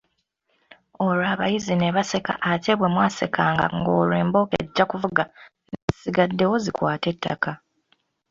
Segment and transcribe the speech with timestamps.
[1.05, 5.23] Olwo abayizi ne baseka ate bwe mwasekanga ng'olwo embooko ejja kuvuga
[5.67, 7.51] n'ezisigaddewo zikwate ettaka.